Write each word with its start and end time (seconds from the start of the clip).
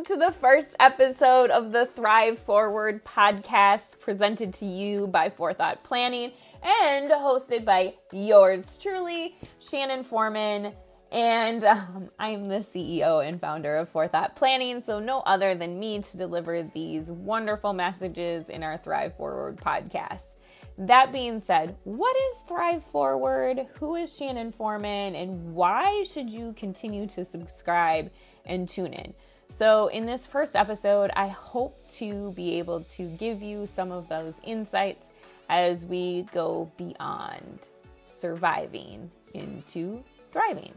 welcome 0.00 0.18
to 0.18 0.24
the 0.24 0.32
first 0.32 0.74
episode 0.80 1.50
of 1.50 1.72
the 1.72 1.84
Thrive 1.84 2.38
Forward 2.38 3.04
podcast 3.04 4.00
presented 4.00 4.54
to 4.54 4.64
you 4.64 5.06
by 5.06 5.28
Forethought 5.28 5.84
Planning 5.84 6.32
and 6.62 7.10
hosted 7.10 7.66
by 7.66 7.92
yours 8.10 8.78
truly, 8.78 9.36
Shannon 9.60 10.02
Foreman. 10.02 10.72
And 11.12 11.62
um, 11.64 12.08
I'm 12.18 12.48
the 12.48 12.56
CEO 12.56 13.26
and 13.26 13.38
founder 13.38 13.76
of 13.76 13.90
Forethought 13.90 14.36
Planning, 14.36 14.82
so 14.82 15.00
no 15.00 15.20
other 15.20 15.54
than 15.54 15.78
me 15.78 16.00
to 16.00 16.16
deliver 16.16 16.62
these 16.62 17.10
wonderful 17.10 17.74
messages 17.74 18.48
in 18.48 18.62
our 18.62 18.78
Thrive 18.78 19.14
Forward 19.18 19.58
podcast. 19.58 20.38
That 20.78 21.12
being 21.12 21.40
said, 21.40 21.76
what 21.84 22.16
is 22.16 22.48
Thrive 22.48 22.84
Forward? 22.86 23.66
Who 23.80 23.96
is 23.96 24.16
Shannon 24.16 24.50
Foreman? 24.50 25.14
And 25.14 25.52
why 25.52 26.04
should 26.04 26.30
you 26.30 26.54
continue 26.54 27.06
to 27.08 27.22
subscribe 27.22 28.10
and 28.46 28.66
tune 28.66 28.94
in? 28.94 29.12
So, 29.50 29.88
in 29.88 30.06
this 30.06 30.26
first 30.26 30.54
episode, 30.54 31.10
I 31.16 31.26
hope 31.26 31.84
to 31.94 32.32
be 32.34 32.60
able 32.60 32.82
to 32.84 33.08
give 33.18 33.42
you 33.42 33.66
some 33.66 33.90
of 33.90 34.08
those 34.08 34.36
insights 34.44 35.10
as 35.48 35.84
we 35.84 36.22
go 36.32 36.70
beyond 36.78 37.66
surviving 38.00 39.10
into 39.34 40.04
thriving. 40.28 40.72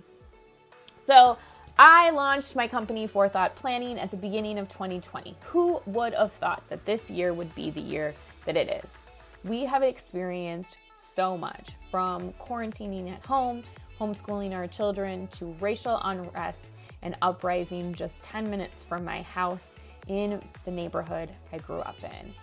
So, 0.98 1.38
I 1.78 2.10
launched 2.10 2.56
my 2.56 2.68
company 2.68 3.06
Forethought 3.06 3.56
Planning 3.56 4.00
at 4.00 4.10
the 4.10 4.18
beginning 4.18 4.58
of 4.58 4.70
2020. 4.70 5.36
Who 5.44 5.80
would 5.86 6.16
have 6.16 6.32
thought 6.32 6.68
that 6.70 6.84
this 6.84 7.12
year 7.12 7.32
would 7.32 7.54
be 7.54 7.70
the 7.70 7.80
year 7.80 8.16
that 8.46 8.58
it 8.58 8.84
is? 8.84 8.98
We 9.44 9.66
have 9.66 9.84
experienced 9.84 10.78
so 10.94 11.38
much 11.38 11.74
from 11.92 12.34
quarantining 12.34 13.14
at 13.14 13.24
home, 13.24 13.64
homeschooling 14.00 14.54
our 14.56 14.66
children, 14.66 15.28
to 15.28 15.56
racial 15.60 16.02
unrest 16.04 16.74
and 17.04 17.16
uprising 17.22 17.94
just 17.94 18.24
10 18.24 18.50
minutes 18.50 18.84
from 18.84 19.06
my 19.06 19.22
house 19.22 19.76
in 20.08 20.42
the 20.66 20.72
neighborhood 20.72 21.30
I 21.52 21.60
grew 21.60 21.80
up 21.80 21.98
in. 22.04 22.34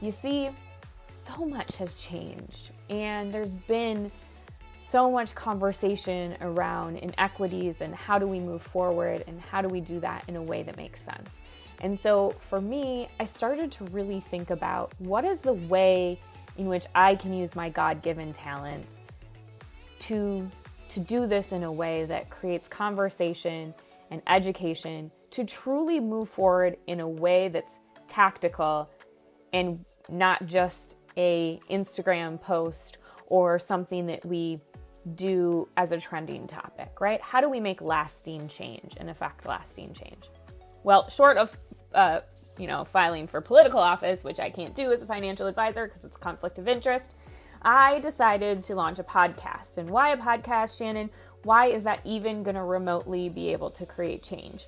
You 0.00 0.12
see, 0.12 0.50
so 1.08 1.46
much 1.46 1.76
has 1.76 1.94
changed, 1.94 2.72
and 2.90 3.32
there's 3.32 3.54
been 3.54 4.12
so 4.76 5.10
much 5.10 5.34
conversation 5.34 6.36
around 6.40 6.98
inequities 6.98 7.80
and 7.80 7.94
how 7.94 8.18
do 8.18 8.26
we 8.26 8.38
move 8.38 8.62
forward 8.62 9.24
and 9.26 9.40
how 9.40 9.60
do 9.60 9.68
we 9.68 9.80
do 9.80 9.98
that 10.00 10.22
in 10.28 10.36
a 10.36 10.42
way 10.42 10.62
that 10.62 10.76
makes 10.76 11.02
sense. 11.02 11.40
And 11.80 11.98
so 11.98 12.30
for 12.30 12.60
me, 12.60 13.08
I 13.18 13.24
started 13.24 13.72
to 13.72 13.84
really 13.86 14.20
think 14.20 14.50
about 14.50 14.92
what 14.98 15.24
is 15.24 15.40
the 15.40 15.54
way 15.54 16.18
in 16.56 16.66
which 16.66 16.86
I 16.94 17.16
can 17.16 17.34
use 17.34 17.56
my 17.56 17.68
God 17.70 18.02
given 18.02 18.32
talents 18.32 19.00
to, 20.00 20.48
to 20.90 21.00
do 21.00 21.26
this 21.26 21.52
in 21.52 21.64
a 21.64 21.72
way 21.72 22.04
that 22.04 22.30
creates 22.30 22.68
conversation 22.68 23.74
and 24.10 24.22
education 24.26 25.10
to 25.30 25.44
truly 25.44 26.00
move 26.00 26.28
forward 26.28 26.76
in 26.86 27.00
a 27.00 27.08
way 27.08 27.48
that's 27.48 27.80
tactical 28.08 28.90
and 29.52 29.84
not 30.08 30.44
just 30.46 30.96
a 31.16 31.60
Instagram 31.70 32.40
post 32.40 32.96
or 33.26 33.58
something 33.58 34.06
that 34.06 34.24
we 34.24 34.58
do 35.14 35.68
as 35.76 35.92
a 35.92 35.98
trending 35.98 36.46
topic, 36.46 37.00
right? 37.00 37.20
How 37.20 37.40
do 37.40 37.48
we 37.48 37.60
make 37.60 37.80
lasting 37.80 38.48
change 38.48 38.94
and 38.98 39.10
affect 39.10 39.46
lasting 39.46 39.94
change? 39.94 40.28
Well, 40.84 41.08
short 41.08 41.36
of 41.36 41.58
uh, 41.94 42.20
you 42.58 42.66
know, 42.66 42.84
filing 42.84 43.26
for 43.26 43.40
political 43.40 43.80
office, 43.80 44.22
which 44.24 44.38
I 44.38 44.50
can't 44.50 44.74
do 44.74 44.92
as 44.92 45.02
a 45.02 45.06
financial 45.06 45.46
advisor 45.46 45.86
because 45.86 46.04
it's 46.04 46.16
conflict 46.16 46.58
of 46.58 46.68
interest, 46.68 47.12
I 47.62 47.98
decided 48.00 48.62
to 48.64 48.74
launch 48.74 48.98
a 48.98 49.02
podcast. 49.02 49.78
And 49.78 49.90
why 49.90 50.10
a 50.12 50.16
podcast, 50.16 50.78
Shannon? 50.78 51.10
Why 51.44 51.66
is 51.66 51.84
that 51.84 52.00
even 52.04 52.42
going 52.42 52.56
to 52.56 52.62
remotely 52.62 53.28
be 53.28 53.52
able 53.52 53.70
to 53.70 53.86
create 53.86 54.22
change? 54.22 54.66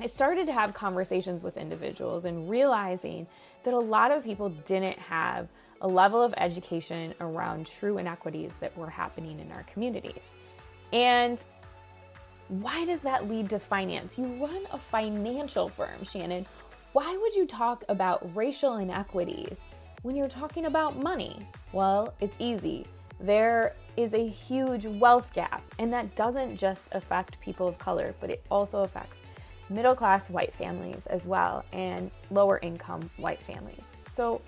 I 0.00 0.06
started 0.06 0.46
to 0.46 0.52
have 0.52 0.74
conversations 0.74 1.42
with 1.42 1.56
individuals 1.56 2.24
and 2.24 2.48
realizing 2.48 3.26
that 3.64 3.74
a 3.74 3.78
lot 3.78 4.10
of 4.10 4.24
people 4.24 4.48
didn't 4.48 4.98
have 4.98 5.48
a 5.80 5.88
level 5.88 6.22
of 6.22 6.34
education 6.36 7.14
around 7.20 7.66
true 7.66 7.98
inequities 7.98 8.56
that 8.56 8.76
were 8.76 8.90
happening 8.90 9.38
in 9.38 9.52
our 9.52 9.62
communities. 9.64 10.32
And 10.92 11.42
why 12.48 12.84
does 12.84 13.02
that 13.02 13.28
lead 13.28 13.50
to 13.50 13.58
finance? 13.58 14.18
You 14.18 14.26
run 14.44 14.66
a 14.72 14.78
financial 14.78 15.68
firm, 15.68 16.04
Shannon. 16.04 16.46
Why 16.92 17.16
would 17.16 17.34
you 17.34 17.46
talk 17.46 17.84
about 17.88 18.34
racial 18.36 18.76
inequities 18.76 19.60
when 20.02 20.16
you're 20.16 20.28
talking 20.28 20.66
about 20.66 20.96
money? 20.96 21.46
Well, 21.72 22.12
it's 22.20 22.36
easy. 22.38 22.86
There 23.20 23.74
is 23.96 24.14
a 24.14 24.26
huge 24.26 24.86
wealth 24.86 25.34
gap, 25.34 25.62
and 25.78 25.92
that 25.92 26.14
doesn't 26.16 26.56
just 26.56 26.88
affect 26.92 27.40
people 27.40 27.68
of 27.68 27.78
color, 27.78 28.14
but 28.20 28.30
it 28.30 28.42
also 28.50 28.82
affects 28.82 29.20
middle 29.68 29.94
class 29.94 30.28
white 30.30 30.54
families 30.54 31.06
as 31.06 31.26
well 31.26 31.64
and 31.72 32.10
lower 32.30 32.58
income 32.62 33.10
white 33.16 33.40
families. 33.40 33.86
So, 34.06 34.42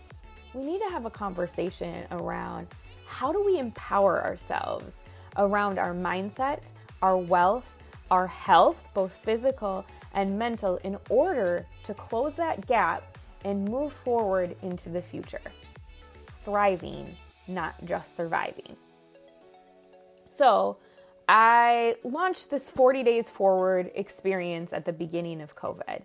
we 0.53 0.65
need 0.65 0.81
to 0.81 0.91
have 0.91 1.05
a 1.05 1.11
conversation 1.11 2.05
around 2.11 2.69
how 3.07 3.33
do 3.33 3.45
we 3.45 3.59
empower 3.59 4.23
ourselves 4.23 5.01
around 5.37 5.79
our 5.79 5.93
mindset, 5.93 6.71
our 7.03 7.17
wealth, 7.17 7.75
our 8.11 8.27
health, 8.27 8.85
both 8.95 9.17
physical 9.17 9.85
and 10.13 10.39
mental, 10.39 10.77
in 10.85 10.97
order 11.11 11.67
to 11.85 11.95
close 11.95 12.35
that 12.35 12.67
gap 12.67 13.19
and 13.45 13.65
move 13.65 13.93
forward 13.93 14.55
into 14.63 14.89
the 14.89 15.03
future. 15.03 15.41
Thriving, 16.45 17.17
not 17.49 17.73
just 17.85 18.17
surviving. 18.17 18.77
So, 20.37 20.79
I 21.29 21.97
launched 22.03 22.51
this 22.51 22.71
40 22.71 23.03
Days 23.03 23.31
Forward 23.31 23.91
experience 23.95 24.73
at 24.73 24.85
the 24.85 24.93
beginning 24.93 25.41
of 25.41 25.55
COVID. 25.55 26.03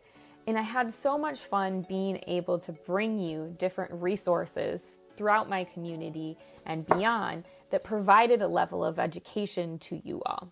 And 0.48 0.58
I 0.58 0.62
had 0.62 0.94
so 0.94 1.18
much 1.18 1.40
fun 1.40 1.86
being 1.88 2.24
able 2.28 2.60
to 2.60 2.72
bring 2.72 3.20
you 3.20 3.54
different 3.58 3.92
resources 3.94 4.96
throughout 5.18 5.50
my 5.50 5.66
community 5.66 6.38
and 6.66 6.88
beyond 6.88 7.44
that 7.72 7.84
provided 7.84 8.42
a 8.42 8.48
level 8.48 8.86
of 8.86 9.00
education 9.00 9.78
to 9.80 10.02
you 10.06 10.22
all. 10.26 10.50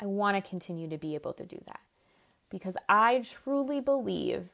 I 0.00 0.06
want 0.06 0.36
to 0.36 0.48
continue 0.48 0.88
to 0.88 0.98
be 0.98 1.14
able 1.14 1.32
to 1.34 1.44
do 1.44 1.60
that 1.66 1.80
because 2.50 2.76
I 2.88 3.22
truly 3.28 3.80
believe 3.80 4.48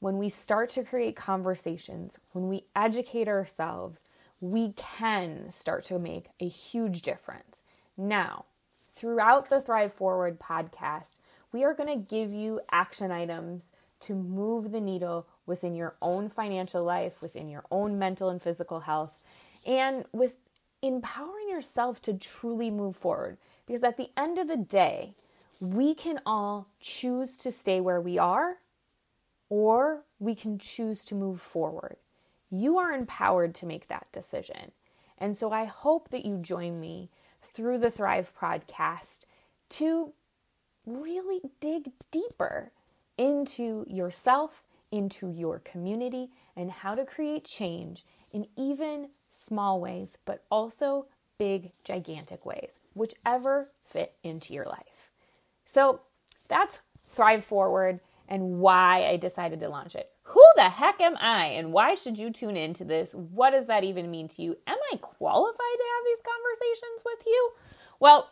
when 0.00 0.18
we 0.18 0.28
start 0.28 0.70
to 0.70 0.84
create 0.84 1.16
conversations, 1.16 2.18
when 2.32 2.48
we 2.48 2.64
educate 2.76 3.28
ourselves, 3.28 4.04
we 4.42 4.72
can 4.72 5.48
start 5.50 5.84
to 5.84 6.00
make 6.00 6.26
a 6.40 6.48
huge 6.48 7.00
difference. 7.00 7.62
Now, 7.96 8.44
throughout 8.92 9.48
the 9.48 9.60
Thrive 9.60 9.94
Forward 9.94 10.40
podcast, 10.40 11.18
we 11.52 11.62
are 11.62 11.72
going 11.72 11.96
to 11.96 12.10
give 12.10 12.32
you 12.32 12.60
action 12.72 13.12
items 13.12 13.70
to 14.00 14.14
move 14.14 14.72
the 14.72 14.80
needle 14.80 15.26
within 15.46 15.76
your 15.76 15.94
own 16.02 16.28
financial 16.28 16.82
life, 16.82 17.22
within 17.22 17.48
your 17.48 17.64
own 17.70 18.00
mental 18.00 18.28
and 18.30 18.42
physical 18.42 18.80
health, 18.80 19.24
and 19.64 20.04
with 20.12 20.34
empowering 20.82 21.48
yourself 21.48 22.02
to 22.02 22.12
truly 22.12 22.68
move 22.68 22.96
forward. 22.96 23.38
Because 23.64 23.84
at 23.84 23.96
the 23.96 24.10
end 24.16 24.38
of 24.38 24.48
the 24.48 24.56
day, 24.56 25.12
we 25.60 25.94
can 25.94 26.18
all 26.26 26.66
choose 26.80 27.38
to 27.38 27.52
stay 27.52 27.80
where 27.80 28.00
we 28.00 28.18
are 28.18 28.56
or 29.48 30.02
we 30.18 30.34
can 30.34 30.58
choose 30.58 31.04
to 31.04 31.14
move 31.14 31.40
forward. 31.40 31.96
You 32.54 32.76
are 32.76 32.92
empowered 32.92 33.54
to 33.56 33.66
make 33.66 33.88
that 33.88 34.06
decision. 34.12 34.72
And 35.16 35.38
so 35.38 35.52
I 35.52 35.64
hope 35.64 36.10
that 36.10 36.26
you 36.26 36.36
join 36.36 36.78
me 36.78 37.08
through 37.42 37.78
the 37.78 37.90
Thrive 37.90 38.30
podcast 38.38 39.24
to 39.70 40.12
really 40.86 41.40
dig 41.60 41.92
deeper 42.10 42.70
into 43.16 43.86
yourself, 43.88 44.62
into 44.90 45.30
your 45.30 45.60
community, 45.60 46.28
and 46.54 46.70
how 46.70 46.92
to 46.92 47.06
create 47.06 47.44
change 47.46 48.04
in 48.34 48.46
even 48.56 49.08
small 49.30 49.80
ways, 49.80 50.18
but 50.26 50.44
also 50.50 51.06
big, 51.38 51.70
gigantic 51.84 52.44
ways, 52.44 52.80
whichever 52.94 53.66
fit 53.80 54.12
into 54.22 54.52
your 54.52 54.66
life. 54.66 55.10
So 55.64 56.00
that's 56.48 56.80
Thrive 56.98 57.44
Forward 57.44 58.00
and 58.28 58.60
why 58.60 59.06
I 59.06 59.16
decided 59.16 59.60
to 59.60 59.68
launch 59.68 59.94
it. 59.94 60.10
The 60.56 60.68
heck 60.68 61.00
am 61.00 61.16
I 61.18 61.46
and 61.46 61.72
why 61.72 61.94
should 61.94 62.18
you 62.18 62.30
tune 62.30 62.56
into 62.56 62.84
this? 62.84 63.14
What 63.14 63.50
does 63.50 63.66
that 63.66 63.84
even 63.84 64.10
mean 64.10 64.28
to 64.28 64.42
you? 64.42 64.56
Am 64.66 64.76
I 64.92 64.96
qualified 64.96 65.56
to 65.56 65.84
have 65.94 66.04
these 66.04 66.22
conversations 66.24 67.02
with 67.04 67.26
you? 67.26 67.50
Well, 68.00 68.30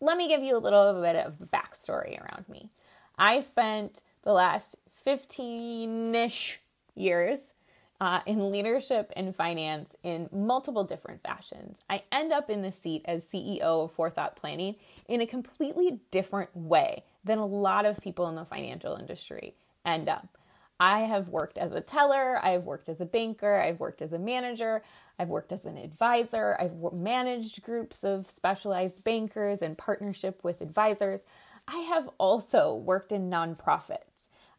let 0.00 0.16
me 0.16 0.28
give 0.28 0.42
you 0.42 0.56
a 0.56 0.58
little 0.58 1.00
bit 1.00 1.16
of 1.16 1.38
backstory 1.50 2.20
around 2.20 2.48
me. 2.48 2.70
I 3.18 3.40
spent 3.40 4.02
the 4.22 4.32
last 4.32 4.76
15 5.04 6.14
ish 6.14 6.60
years 6.94 7.54
uh, 8.00 8.20
in 8.26 8.50
leadership 8.50 9.12
and 9.16 9.34
finance 9.34 9.96
in 10.02 10.28
multiple 10.32 10.84
different 10.84 11.22
fashions. 11.22 11.78
I 11.88 12.02
end 12.12 12.32
up 12.32 12.50
in 12.50 12.62
the 12.62 12.72
seat 12.72 13.02
as 13.06 13.26
CEO 13.26 13.60
of 13.60 13.92
Forethought 13.92 14.36
Planning 14.36 14.76
in 15.08 15.20
a 15.20 15.26
completely 15.26 16.00
different 16.10 16.54
way 16.54 17.04
than 17.24 17.38
a 17.38 17.46
lot 17.46 17.86
of 17.86 17.98
people 17.98 18.28
in 18.28 18.34
the 18.34 18.44
financial 18.44 18.96
industry 18.96 19.54
end 19.84 20.08
up. 20.08 20.36
I 20.78 21.00
have 21.00 21.28
worked 21.28 21.56
as 21.56 21.72
a 21.72 21.80
teller, 21.80 22.38
I've 22.44 22.64
worked 22.64 22.88
as 22.88 23.00
a 23.00 23.06
banker, 23.06 23.56
I've 23.56 23.80
worked 23.80 24.02
as 24.02 24.12
a 24.12 24.18
manager, 24.18 24.82
I've 25.18 25.28
worked 25.28 25.52
as 25.52 25.64
an 25.64 25.78
advisor, 25.78 26.56
I've 26.60 26.74
managed 26.92 27.62
groups 27.62 28.04
of 28.04 28.28
specialized 28.28 29.02
bankers 29.02 29.62
in 29.62 29.74
partnership 29.74 30.44
with 30.44 30.60
advisors. 30.60 31.24
I 31.66 31.78
have 31.78 32.10
also 32.18 32.74
worked 32.74 33.10
in 33.10 33.30
nonprofits. 33.30 34.00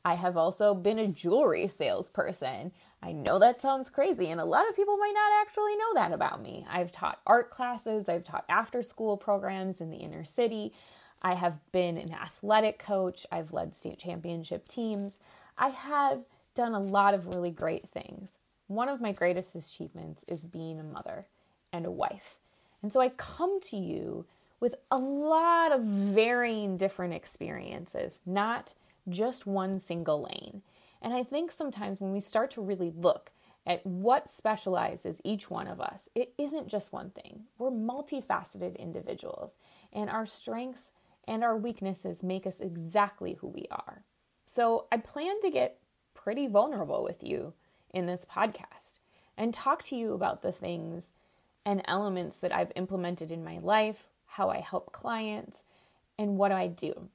I 0.03 0.15
have 0.15 0.37
also 0.37 0.73
been 0.73 0.99
a 0.99 1.07
jewelry 1.07 1.67
salesperson. 1.67 2.71
I 3.03 3.11
know 3.11 3.37
that 3.37 3.61
sounds 3.61 3.91
crazy, 3.91 4.31
and 4.31 4.41
a 4.41 4.45
lot 4.45 4.67
of 4.67 4.75
people 4.75 4.97
might 4.97 5.13
not 5.13 5.41
actually 5.41 5.75
know 5.75 5.93
that 5.95 6.13
about 6.13 6.41
me. 6.41 6.65
I've 6.67 6.91
taught 6.91 7.21
art 7.27 7.51
classes, 7.51 8.09
I've 8.09 8.25
taught 8.25 8.45
after 8.49 8.81
school 8.81 9.17
programs 9.17 9.81
in 9.81 9.91
the 9.91 9.97
inner 9.97 10.23
city. 10.23 10.73
I 11.21 11.35
have 11.35 11.59
been 11.71 11.97
an 11.97 12.13
athletic 12.13 12.79
coach, 12.79 13.27
I've 13.31 13.53
led 13.53 13.75
state 13.75 13.99
championship 13.99 14.67
teams. 14.67 15.19
I 15.57 15.69
have 15.69 16.21
done 16.55 16.73
a 16.73 16.79
lot 16.79 17.13
of 17.13 17.27
really 17.27 17.51
great 17.51 17.83
things. 17.83 18.33
One 18.67 18.89
of 18.89 19.01
my 19.01 19.11
greatest 19.11 19.55
achievements 19.55 20.23
is 20.27 20.45
being 20.45 20.79
a 20.79 20.83
mother 20.83 21.25
and 21.73 21.85
a 21.85 21.91
wife. 21.91 22.37
And 22.81 22.93
so 22.93 22.99
I 22.99 23.09
come 23.09 23.59
to 23.61 23.77
you 23.77 24.25
with 24.59 24.75
a 24.91 24.97
lot 24.97 25.71
of 25.71 25.83
varying 25.83 26.77
different 26.77 27.13
experiences, 27.13 28.19
not 28.25 28.73
just 29.09 29.47
one 29.47 29.79
single 29.79 30.21
lane. 30.21 30.61
And 31.01 31.13
I 31.13 31.23
think 31.23 31.51
sometimes 31.51 31.99
when 31.99 32.11
we 32.11 32.19
start 32.19 32.51
to 32.51 32.61
really 32.61 32.91
look 32.95 33.31
at 33.65 33.85
what 33.85 34.29
specializes 34.29 35.21
each 35.23 35.49
one 35.49 35.67
of 35.67 35.81
us, 35.81 36.09
it 36.15 36.33
isn't 36.37 36.67
just 36.67 36.93
one 36.93 37.09
thing. 37.11 37.43
We're 37.57 37.69
multifaceted 37.69 38.77
individuals, 38.77 39.57
and 39.91 40.09
our 40.09 40.25
strengths 40.25 40.91
and 41.27 41.43
our 41.43 41.57
weaknesses 41.57 42.23
make 42.23 42.47
us 42.47 42.61
exactly 42.61 43.33
who 43.33 43.47
we 43.47 43.65
are. 43.69 44.03
So 44.47 44.85
I 44.91 44.97
plan 44.97 45.41
to 45.41 45.51
get 45.51 45.77
pretty 46.15 46.47
vulnerable 46.47 47.03
with 47.03 47.21
you 47.21 47.53
in 47.93 48.05
this 48.05 48.25
podcast 48.25 48.99
and 49.37 49.53
talk 49.53 49.83
to 49.83 49.95
you 49.95 50.13
about 50.13 50.41
the 50.41 50.53
things 50.53 51.11
and 51.65 51.81
elements 51.85 52.37
that 52.37 52.55
I've 52.55 52.71
implemented 52.75 53.29
in 53.29 53.43
my 53.43 53.59
life, 53.59 54.07
how 54.25 54.49
I 54.49 54.61
help 54.61 54.93
clients, 54.93 55.63
and 56.17 56.37
what 56.37 56.53
I 56.53 56.67
do. 56.67 57.09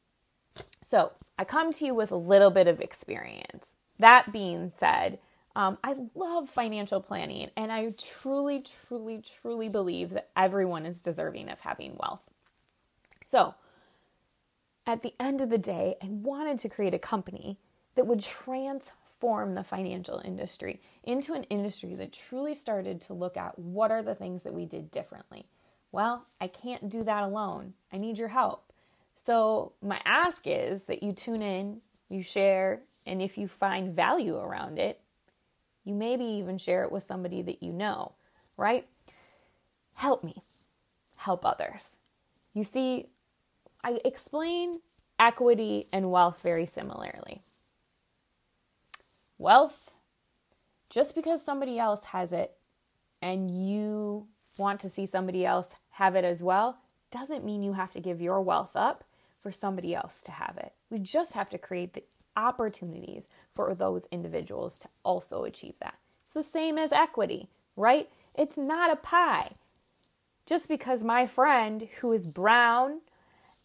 So, 0.82 1.12
I 1.38 1.44
come 1.44 1.72
to 1.72 1.86
you 1.86 1.94
with 1.94 2.12
a 2.12 2.16
little 2.16 2.50
bit 2.50 2.68
of 2.68 2.82
experience. 2.82 3.76
That 3.98 4.30
being 4.30 4.68
said, 4.68 5.18
um, 5.56 5.78
I 5.82 5.96
love 6.14 6.50
financial 6.50 7.00
planning 7.00 7.48
and 7.56 7.72
I 7.72 7.94
truly, 7.98 8.62
truly, 8.62 9.22
truly 9.40 9.70
believe 9.70 10.10
that 10.10 10.28
everyone 10.36 10.84
is 10.84 11.00
deserving 11.00 11.48
of 11.48 11.60
having 11.60 11.96
wealth. 11.96 12.28
So, 13.24 13.54
at 14.86 15.02
the 15.02 15.14
end 15.20 15.40
of 15.40 15.50
the 15.50 15.58
day, 15.58 15.96
I 16.02 16.06
wanted 16.06 16.58
to 16.60 16.68
create 16.68 16.94
a 16.94 16.98
company 16.98 17.58
that 17.94 18.06
would 18.06 18.20
transform 18.20 19.54
the 19.54 19.62
financial 19.62 20.20
industry 20.24 20.80
into 21.04 21.34
an 21.34 21.44
industry 21.44 21.94
that 21.94 22.12
truly 22.12 22.54
started 22.54 23.00
to 23.02 23.12
look 23.12 23.36
at 23.36 23.58
what 23.58 23.90
are 23.90 24.02
the 24.02 24.14
things 24.14 24.42
that 24.42 24.54
we 24.54 24.66
did 24.66 24.90
differently. 24.90 25.46
Well, 25.92 26.26
I 26.40 26.48
can't 26.48 26.88
do 26.88 27.02
that 27.02 27.22
alone. 27.22 27.74
I 27.92 27.98
need 27.98 28.18
your 28.18 28.28
help. 28.28 28.72
So, 29.14 29.72
my 29.82 30.00
ask 30.04 30.46
is 30.46 30.84
that 30.84 31.02
you 31.02 31.12
tune 31.12 31.42
in, 31.42 31.80
you 32.08 32.22
share, 32.22 32.80
and 33.06 33.22
if 33.22 33.38
you 33.38 33.46
find 33.46 33.94
value 33.94 34.36
around 34.36 34.78
it, 34.78 35.00
you 35.84 35.94
maybe 35.94 36.24
even 36.24 36.58
share 36.58 36.82
it 36.82 36.90
with 36.90 37.04
somebody 37.04 37.42
that 37.42 37.62
you 37.62 37.72
know, 37.72 38.12
right? 38.56 38.86
Help 39.96 40.24
me, 40.24 40.34
help 41.18 41.44
others. 41.44 41.98
You 42.54 42.64
see, 42.64 43.06
I 43.84 44.00
explain 44.04 44.80
equity 45.18 45.86
and 45.92 46.10
wealth 46.10 46.42
very 46.42 46.66
similarly. 46.66 47.40
Wealth, 49.38 49.94
just 50.90 51.14
because 51.14 51.44
somebody 51.44 51.78
else 51.78 52.04
has 52.04 52.32
it 52.32 52.52
and 53.20 53.50
you 53.50 54.26
want 54.56 54.80
to 54.80 54.88
see 54.88 55.06
somebody 55.06 55.44
else 55.44 55.70
have 55.92 56.14
it 56.14 56.24
as 56.24 56.42
well, 56.42 56.78
doesn't 57.10 57.44
mean 57.44 57.62
you 57.62 57.72
have 57.72 57.92
to 57.92 58.00
give 58.00 58.20
your 58.20 58.40
wealth 58.40 58.76
up 58.76 59.04
for 59.42 59.52
somebody 59.52 59.94
else 59.94 60.22
to 60.24 60.32
have 60.32 60.56
it. 60.58 60.72
We 60.90 60.98
just 60.98 61.34
have 61.34 61.50
to 61.50 61.58
create 61.58 61.94
the 61.94 62.04
opportunities 62.36 63.28
for 63.52 63.74
those 63.74 64.06
individuals 64.10 64.80
to 64.80 64.88
also 65.04 65.44
achieve 65.44 65.74
that. 65.80 65.94
It's 66.22 66.32
the 66.32 66.42
same 66.42 66.78
as 66.78 66.92
equity, 66.92 67.48
right? 67.76 68.08
It's 68.38 68.56
not 68.56 68.92
a 68.92 68.96
pie. 68.96 69.52
Just 70.46 70.68
because 70.68 71.04
my 71.04 71.26
friend 71.26 71.88
who 72.00 72.12
is 72.12 72.32
brown 72.32 73.00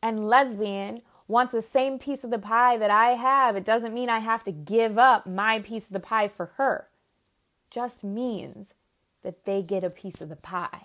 and 0.07 0.25
lesbian 0.25 1.01
wants 1.27 1.51
the 1.51 1.61
same 1.61 1.99
piece 1.99 2.23
of 2.23 2.29
the 2.29 2.39
pie 2.39 2.77
that 2.77 2.89
I 2.89 3.09
have, 3.09 3.57
it 3.57 3.65
doesn't 3.65 3.93
mean 3.93 4.07
I 4.07 4.19
have 4.19 4.41
to 4.45 4.53
give 4.53 4.97
up 4.97 5.27
my 5.27 5.59
piece 5.59 5.87
of 5.87 5.93
the 5.93 5.99
pie 5.99 6.29
for 6.29 6.45
her. 6.55 6.87
It 7.65 7.73
just 7.73 8.05
means 8.05 8.73
that 9.23 9.43
they 9.43 9.61
get 9.61 9.83
a 9.83 9.89
piece 9.89 10.21
of 10.21 10.29
the 10.29 10.37
pie. 10.37 10.83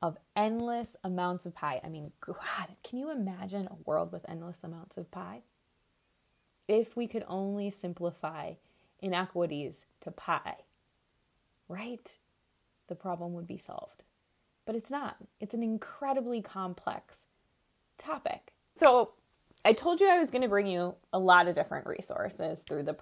Of 0.00 0.16
endless 0.36 0.94
amounts 1.02 1.44
of 1.44 1.56
pie. 1.56 1.80
I 1.82 1.88
mean, 1.88 2.12
God, 2.20 2.68
can 2.84 3.00
you 3.00 3.10
imagine 3.10 3.66
a 3.66 3.82
world 3.84 4.12
with 4.12 4.28
endless 4.28 4.60
amounts 4.62 4.96
of 4.96 5.10
pie? 5.10 5.42
If 6.68 6.96
we 6.96 7.08
could 7.08 7.24
only 7.26 7.70
simplify 7.70 8.52
inequities 9.00 9.86
to 10.02 10.12
pie, 10.12 10.58
right? 11.68 12.16
The 12.86 12.94
problem 12.94 13.32
would 13.32 13.48
be 13.48 13.58
solved. 13.58 14.04
But 14.64 14.76
it's 14.76 14.90
not. 14.90 15.16
It's 15.40 15.54
an 15.54 15.62
incredibly 15.62 16.40
complex 16.40 17.26
topic. 17.98 18.52
So, 18.74 19.10
I 19.64 19.72
told 19.72 20.00
you 20.00 20.08
I 20.08 20.18
was 20.18 20.30
going 20.30 20.42
to 20.42 20.48
bring 20.48 20.66
you 20.66 20.94
a 21.12 21.18
lot 21.18 21.46
of 21.46 21.54
different 21.54 21.86
resources 21.86 22.60
through 22.60 22.82
the 22.82 22.96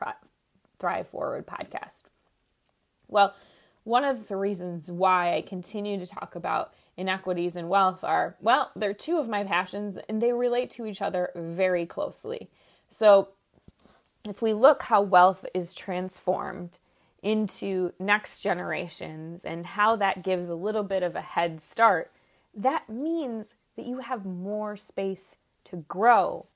Thrive 0.79 1.09
Forward 1.09 1.47
podcast. 1.47 2.03
Well, 3.09 3.35
one 3.85 4.05
of 4.05 4.29
the 4.29 4.37
reasons 4.37 4.91
why 4.91 5.35
I 5.35 5.43
continue 5.43 5.99
to 5.99 6.07
talk 6.07 6.35
about 6.35 6.75
inequities 6.97 7.57
and 7.57 7.69
wealth 7.69 8.05
are 8.05 8.37
well, 8.41 8.71
they're 8.77 8.93
two 8.93 9.19
of 9.19 9.29
my 9.29 9.43
passions 9.43 9.97
and 10.09 10.21
they 10.23 10.33
relate 10.33 10.71
to 10.71 10.87
each 10.87 11.01
other 11.01 11.31
very 11.35 11.87
closely. 11.87 12.51
So, 12.89 13.31
if 14.29 14.43
we 14.43 14.53
look 14.53 14.83
how 14.85 15.01
wealth 15.01 15.47
is 15.55 15.75
transformed 15.75 16.79
into 17.23 17.93
next 17.99 18.39
generations 18.39 19.45
and 19.45 19.67
how 19.67 19.97
that 19.97 20.23
gives 20.23 20.49
a 20.49 20.55
little 20.55 20.83
bit 20.83 21.03
of 21.03 21.15
a 21.15 21.21
head 21.21 21.63
start, 21.63 22.11
that 22.55 22.89
means 22.89 23.55
that 23.77 23.87
you 23.87 23.99
have 23.99 24.25
more 24.25 24.77
space 24.77 25.37
to 25.65 25.77
grow, 25.89 26.47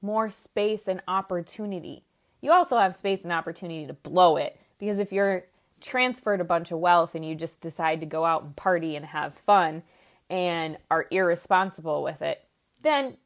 more 0.00 0.30
space 0.30 0.88
and 0.88 1.00
opportunity. 1.06 2.02
You 2.40 2.52
also 2.52 2.78
have 2.78 2.94
space 2.94 3.24
and 3.24 3.32
opportunity 3.32 3.86
to 3.86 3.92
blow 3.92 4.36
it 4.36 4.58
because 4.78 4.98
if 4.98 5.12
you're 5.12 5.44
transferred 5.80 6.40
a 6.40 6.44
bunch 6.44 6.70
of 6.70 6.78
wealth 6.78 7.14
and 7.14 7.24
you 7.24 7.34
just 7.34 7.60
decide 7.60 8.00
to 8.00 8.06
go 8.06 8.24
out 8.24 8.44
and 8.44 8.56
party 8.56 8.96
and 8.96 9.06
have 9.06 9.34
fun 9.34 9.82
and 10.28 10.76
are 10.90 11.06
irresponsible 11.10 12.02
with 12.02 12.22
it, 12.22 12.44
then 12.82 13.16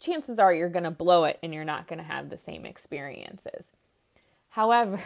chances 0.00 0.38
are 0.38 0.54
you're 0.54 0.68
going 0.68 0.84
to 0.84 0.90
blow 0.90 1.24
it 1.24 1.38
and 1.42 1.52
you're 1.52 1.64
not 1.64 1.86
going 1.86 1.98
to 1.98 2.04
have 2.04 2.30
the 2.30 2.38
same 2.38 2.64
experiences. 2.64 3.72
However, 4.50 5.00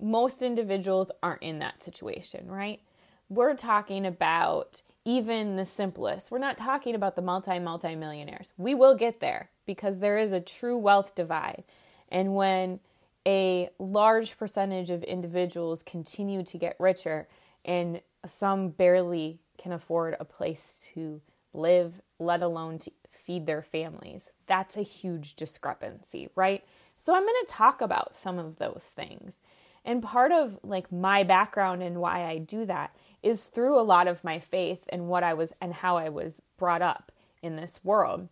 most 0.00 0.42
individuals 0.42 1.10
aren't 1.22 1.42
in 1.42 1.58
that 1.60 1.82
situation, 1.82 2.48
right? 2.48 2.80
We're 3.28 3.54
talking 3.54 4.06
about 4.06 4.82
even 5.04 5.56
the 5.56 5.64
simplest. 5.64 6.30
We're 6.30 6.38
not 6.38 6.58
talking 6.58 6.94
about 6.94 7.16
the 7.16 7.22
multi 7.22 7.58
multi 7.58 7.94
millionaires. 7.94 8.52
We 8.58 8.74
will 8.74 8.94
get 8.94 9.20
there 9.20 9.50
because 9.64 9.98
there 9.98 10.18
is 10.18 10.32
a 10.32 10.40
true 10.40 10.76
wealth 10.76 11.14
divide. 11.14 11.64
And 12.10 12.34
when 12.34 12.80
a 13.26 13.68
large 13.78 14.38
percentage 14.38 14.90
of 14.90 15.02
individuals 15.02 15.82
continue 15.82 16.42
to 16.44 16.58
get 16.58 16.76
richer 16.78 17.26
and 17.64 18.00
some 18.26 18.68
barely 18.68 19.38
can 19.58 19.72
afford 19.72 20.16
a 20.20 20.24
place 20.24 20.88
to 20.94 21.20
live, 21.52 21.94
let 22.18 22.42
alone 22.42 22.78
to 22.78 22.90
feed 23.08 23.46
their 23.46 23.62
families. 23.62 24.30
That's 24.46 24.76
a 24.76 24.82
huge 24.82 25.34
discrepancy, 25.34 26.28
right? 26.36 26.64
So 26.96 27.14
I'm 27.14 27.22
going 27.22 27.44
to 27.46 27.52
talk 27.52 27.80
about 27.80 28.16
some 28.16 28.38
of 28.38 28.58
those 28.58 28.92
things. 28.94 29.38
And 29.86 30.02
part 30.02 30.32
of 30.32 30.58
like 30.64 30.90
my 30.90 31.22
background 31.22 31.82
and 31.82 32.00
why 32.00 32.24
I 32.26 32.38
do 32.38 32.66
that 32.66 32.94
is 33.22 33.44
through 33.44 33.78
a 33.78 33.82
lot 33.82 34.08
of 34.08 34.24
my 34.24 34.40
faith 34.40 34.84
and 34.88 35.08
what 35.08 35.22
I 35.22 35.32
was 35.32 35.52
and 35.62 35.72
how 35.72 35.96
I 35.96 36.08
was 36.08 36.42
brought 36.58 36.82
up 36.82 37.12
in 37.40 37.54
this 37.56 37.80
world. 37.84 38.28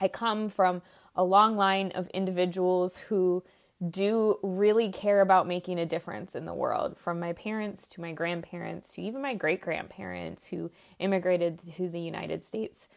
I 0.00 0.08
come 0.08 0.48
from 0.48 0.80
a 1.14 1.22
long 1.22 1.56
line 1.56 1.92
of 1.94 2.08
individuals 2.08 2.96
who 2.96 3.44
do 3.86 4.38
really 4.42 4.90
care 4.90 5.20
about 5.20 5.46
making 5.46 5.78
a 5.78 5.86
difference 5.86 6.34
in 6.34 6.46
the 6.46 6.54
world, 6.54 6.98
from 6.98 7.20
my 7.20 7.32
parents 7.32 7.86
to 7.88 8.00
my 8.00 8.12
grandparents 8.12 8.94
to 8.94 9.02
even 9.02 9.22
my 9.22 9.34
great 9.34 9.60
grandparents 9.60 10.46
who 10.46 10.70
immigrated 10.98 11.60
to 11.76 11.88
the 11.88 12.00
United 12.00 12.42
States. 12.42 12.88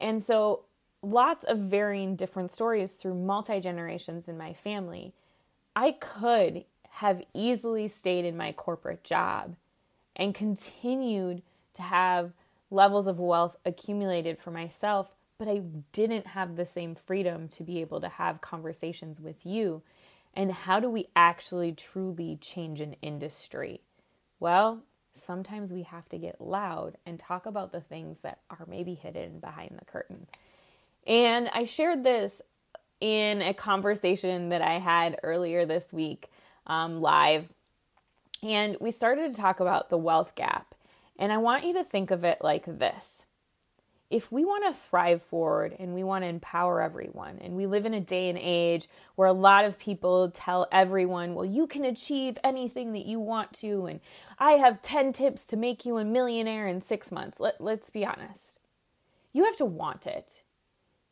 And 0.00 0.22
so, 0.22 0.64
lots 1.00 1.44
of 1.44 1.58
varying 1.58 2.16
different 2.16 2.50
stories 2.50 2.96
through 2.96 3.14
multi 3.14 3.60
generations 3.60 4.28
in 4.28 4.36
my 4.36 4.52
family. 4.52 5.14
I 5.74 5.92
could 5.92 6.64
have 6.96 7.22
easily 7.34 7.88
stayed 7.88 8.24
in 8.24 8.38
my 8.38 8.52
corporate 8.52 9.04
job 9.04 9.54
and 10.14 10.34
continued 10.34 11.42
to 11.74 11.82
have 11.82 12.32
levels 12.70 13.06
of 13.06 13.18
wealth 13.18 13.54
accumulated 13.66 14.38
for 14.38 14.50
myself, 14.50 15.12
but 15.38 15.46
I 15.46 15.60
didn't 15.92 16.28
have 16.28 16.56
the 16.56 16.64
same 16.64 16.94
freedom 16.94 17.48
to 17.48 17.62
be 17.62 17.82
able 17.82 18.00
to 18.00 18.08
have 18.08 18.40
conversations 18.40 19.20
with 19.20 19.44
you. 19.44 19.82
And 20.32 20.50
how 20.50 20.80
do 20.80 20.88
we 20.88 21.08
actually 21.14 21.72
truly 21.72 22.38
change 22.40 22.80
an 22.80 22.94
industry? 23.02 23.82
Well, 24.40 24.82
sometimes 25.12 25.72
we 25.72 25.82
have 25.82 26.08
to 26.08 26.18
get 26.18 26.40
loud 26.40 26.96
and 27.04 27.18
talk 27.18 27.44
about 27.44 27.72
the 27.72 27.82
things 27.82 28.20
that 28.20 28.38
are 28.48 28.64
maybe 28.66 28.94
hidden 28.94 29.38
behind 29.38 29.76
the 29.78 29.84
curtain. 29.84 30.26
And 31.06 31.50
I 31.52 31.66
shared 31.66 32.04
this 32.04 32.40
in 33.02 33.42
a 33.42 33.52
conversation 33.52 34.48
that 34.48 34.62
I 34.62 34.78
had 34.78 35.20
earlier 35.22 35.66
this 35.66 35.92
week 35.92 36.30
um, 36.66 37.00
live. 37.00 37.48
And 38.42 38.76
we 38.80 38.90
started 38.90 39.32
to 39.32 39.40
talk 39.40 39.60
about 39.60 39.90
the 39.90 39.98
wealth 39.98 40.34
gap. 40.34 40.74
And 41.18 41.32
I 41.32 41.38
want 41.38 41.64
you 41.64 41.72
to 41.74 41.84
think 41.84 42.10
of 42.10 42.24
it 42.24 42.38
like 42.42 42.64
this 42.66 43.26
if 44.08 44.30
we 44.30 44.44
want 44.44 44.64
to 44.64 44.80
thrive 44.80 45.20
forward 45.20 45.74
and 45.78 45.92
we 45.92 46.04
want 46.04 46.22
to 46.22 46.28
empower 46.28 46.80
everyone, 46.80 47.38
and 47.40 47.56
we 47.56 47.66
live 47.66 47.84
in 47.84 47.94
a 47.94 48.00
day 48.00 48.28
and 48.28 48.38
age 48.40 48.88
where 49.16 49.26
a 49.26 49.32
lot 49.32 49.64
of 49.64 49.78
people 49.78 50.30
tell 50.30 50.68
everyone, 50.70 51.34
well, 51.34 51.44
you 51.44 51.66
can 51.66 51.84
achieve 51.84 52.38
anything 52.44 52.92
that 52.92 53.06
you 53.06 53.18
want 53.18 53.52
to, 53.54 53.86
and 53.86 54.00
I 54.38 54.52
have 54.52 54.82
10 54.82 55.12
tips 55.12 55.46
to 55.48 55.56
make 55.56 55.84
you 55.84 55.96
a 55.96 56.04
millionaire 56.04 56.68
in 56.68 56.80
six 56.80 57.10
months. 57.10 57.40
Let, 57.40 57.60
let's 57.60 57.90
be 57.90 58.06
honest. 58.06 58.58
You 59.32 59.44
have 59.44 59.56
to 59.56 59.64
want 59.64 60.06
it. 60.06 60.42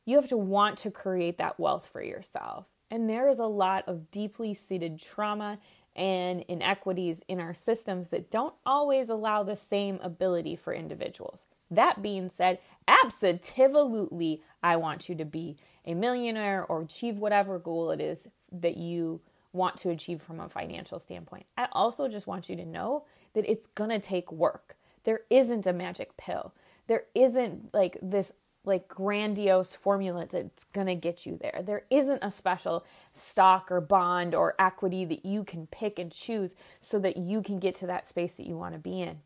You 0.06 0.16
have 0.16 0.28
to 0.28 0.36
want 0.36 0.78
to 0.78 0.90
create 0.90 1.38
that 1.38 1.58
wealth 1.58 1.88
for 1.90 2.02
yourself. 2.02 2.66
And 2.90 3.08
there 3.08 3.28
is 3.28 3.38
a 3.38 3.46
lot 3.46 3.84
of 3.86 4.10
deeply 4.10 4.54
seated 4.54 4.98
trauma 5.00 5.58
and 5.96 6.44
inequities 6.48 7.22
in 7.28 7.40
our 7.40 7.54
systems 7.54 8.08
that 8.08 8.30
don't 8.30 8.54
always 8.66 9.08
allow 9.08 9.42
the 9.42 9.56
same 9.56 9.98
ability 10.02 10.56
for 10.56 10.72
individuals. 10.72 11.46
That 11.70 12.02
being 12.02 12.28
said, 12.28 12.58
absolutely, 12.88 14.42
I 14.62 14.76
want 14.76 15.08
you 15.08 15.14
to 15.14 15.24
be 15.24 15.56
a 15.86 15.94
millionaire 15.94 16.64
or 16.64 16.82
achieve 16.82 17.18
whatever 17.18 17.58
goal 17.58 17.90
it 17.90 18.00
is 18.00 18.28
that 18.50 18.76
you 18.76 19.20
want 19.52 19.76
to 19.76 19.90
achieve 19.90 20.20
from 20.20 20.40
a 20.40 20.48
financial 20.48 20.98
standpoint. 20.98 21.46
I 21.56 21.68
also 21.72 22.08
just 22.08 22.26
want 22.26 22.48
you 22.48 22.56
to 22.56 22.64
know 22.64 23.04
that 23.34 23.48
it's 23.48 23.68
gonna 23.68 24.00
take 24.00 24.32
work. 24.32 24.76
There 25.04 25.20
isn't 25.30 25.66
a 25.66 25.72
magic 25.72 26.16
pill. 26.16 26.54
There 26.86 27.04
isn't 27.14 27.72
like 27.72 27.96
this 28.02 28.32
like 28.64 28.88
grandiose 28.88 29.74
formula 29.74 30.26
that's 30.30 30.64
going 30.64 30.86
to 30.86 30.94
get 30.94 31.26
you 31.26 31.38
there. 31.40 31.62
There 31.62 31.84
isn't 31.90 32.20
a 32.22 32.30
special 32.30 32.84
stock 33.12 33.70
or 33.70 33.80
bond 33.80 34.34
or 34.34 34.54
equity 34.58 35.04
that 35.04 35.26
you 35.26 35.44
can 35.44 35.66
pick 35.66 35.98
and 35.98 36.10
choose 36.10 36.54
so 36.80 36.98
that 37.00 37.16
you 37.16 37.42
can 37.42 37.58
get 37.58 37.74
to 37.76 37.86
that 37.86 38.08
space 38.08 38.34
that 38.34 38.46
you 38.46 38.56
want 38.56 38.74
to 38.74 38.78
be 38.78 39.00
in. 39.00 39.20